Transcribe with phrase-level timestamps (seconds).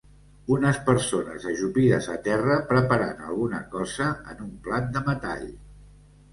[0.53, 5.49] Unes persones ajupides a terra preparant alguna cosa en un plat de metall.